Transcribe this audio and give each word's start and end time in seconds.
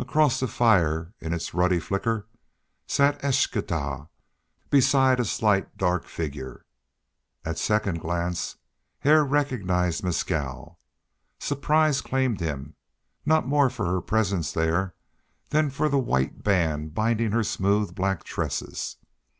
Across 0.00 0.40
the 0.40 0.48
fire 0.48 1.14
in 1.20 1.32
its 1.32 1.54
ruddy 1.54 1.78
flicker 1.78 2.26
sat 2.88 3.22
Eschtah 3.22 4.08
beside 4.70 5.20
a 5.20 5.24
slight, 5.24 5.76
dark 5.76 6.04
figure. 6.06 6.64
At 7.44 7.58
second 7.58 8.00
glance 8.00 8.56
Hare 8.98 9.22
recognized 9.24 10.02
Mescal. 10.02 10.80
Surprise 11.38 12.00
claimed 12.00 12.40
him, 12.40 12.74
not 13.24 13.46
more 13.46 13.70
for 13.70 13.86
her 13.86 14.00
presence 14.00 14.50
there 14.50 14.96
than 15.50 15.70
for 15.70 15.88
the 15.88 15.96
white 15.96 16.42
band 16.42 16.92
binding 16.92 17.30
her 17.30 17.44
smooth 17.44 17.94
black 17.94 18.24
tresses. 18.24 18.96